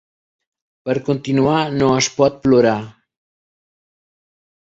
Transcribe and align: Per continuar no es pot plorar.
Per 0.87 0.95
continuar 1.09 1.59
no 1.75 1.91
es 1.97 2.09
pot 2.21 2.41
plorar. 2.45 2.75